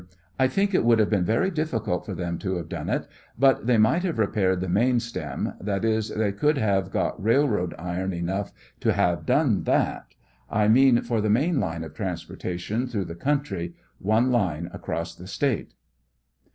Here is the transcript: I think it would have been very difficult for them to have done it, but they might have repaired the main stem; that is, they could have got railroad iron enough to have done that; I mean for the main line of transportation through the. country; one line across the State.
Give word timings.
I 0.39 0.47
think 0.47 0.73
it 0.73 0.83
would 0.83 0.97
have 0.97 1.11
been 1.11 1.25
very 1.25 1.51
difficult 1.51 2.07
for 2.07 2.15
them 2.15 2.39
to 2.39 2.55
have 2.55 2.67
done 2.67 2.89
it, 2.89 3.07
but 3.37 3.67
they 3.67 3.77
might 3.77 4.01
have 4.01 4.17
repaired 4.17 4.59
the 4.59 4.67
main 4.67 4.99
stem; 4.99 5.53
that 5.61 5.85
is, 5.85 6.09
they 6.09 6.31
could 6.31 6.57
have 6.57 6.89
got 6.89 7.23
railroad 7.23 7.75
iron 7.77 8.11
enough 8.11 8.51
to 8.79 8.93
have 8.93 9.27
done 9.27 9.61
that; 9.65 10.15
I 10.49 10.67
mean 10.69 11.03
for 11.03 11.21
the 11.21 11.29
main 11.29 11.59
line 11.59 11.83
of 11.83 11.93
transportation 11.93 12.87
through 12.87 13.05
the. 13.05 13.13
country; 13.15 13.75
one 13.99 14.31
line 14.31 14.71
across 14.73 15.13
the 15.13 15.27
State. 15.27 15.75